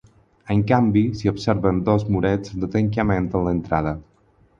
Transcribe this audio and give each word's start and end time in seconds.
En 0.53 0.61
canvi, 0.69 1.03
s'hi 1.19 1.29
observen 1.31 1.81
dos 1.89 2.05
murets 2.15 2.55
de 2.63 2.71
tancament 2.77 3.29
a 3.41 3.43
l’entrada. 3.49 3.93